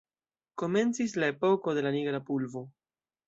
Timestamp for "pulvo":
2.31-2.65